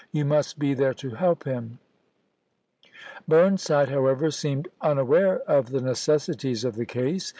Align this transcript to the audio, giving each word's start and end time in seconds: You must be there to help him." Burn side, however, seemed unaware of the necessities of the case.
You 0.11 0.25
must 0.25 0.57
be 0.57 0.73
there 0.73 0.95
to 0.95 1.11
help 1.11 1.43
him." 1.43 1.77
Burn 3.27 3.59
side, 3.59 3.89
however, 3.89 4.31
seemed 4.31 4.67
unaware 4.81 5.41
of 5.41 5.69
the 5.69 5.79
necessities 5.79 6.63
of 6.65 6.73
the 6.75 6.87
case. 6.87 7.29